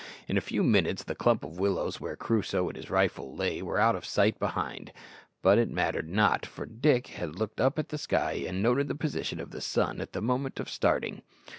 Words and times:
In 0.27 0.35
a 0.35 0.41
few 0.41 0.63
minutes 0.63 1.03
the 1.03 1.13
clump 1.13 1.43
of 1.43 1.59
willows 1.59 2.01
where 2.01 2.15
Crusoe 2.15 2.67
and 2.67 2.75
his 2.75 2.89
rifle 2.89 3.35
lay 3.35 3.61
were 3.61 3.77
out 3.77 3.95
of 3.95 4.03
sight 4.03 4.39
behind; 4.39 4.91
but 5.43 5.59
it 5.59 5.69
mattered 5.69 6.09
not, 6.09 6.43
for 6.43 6.65
Dick 6.65 7.05
had 7.05 7.35
looked 7.37 7.61
up 7.61 7.77
at 7.77 7.89
the 7.89 7.99
sky 7.99 8.43
and 8.47 8.63
noted 8.63 8.87
the 8.87 8.95
position 8.95 9.39
of 9.39 9.51
the 9.51 9.61
sun 9.61 10.01
at 10.01 10.13
the 10.13 10.19
moment 10.21 10.59
of 10.59 10.71
starting. 10.71 11.21